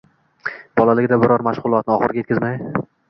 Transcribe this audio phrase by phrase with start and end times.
[0.79, 2.59] Bolaligida biror mashg‘ulotni oxiriga yetkazmay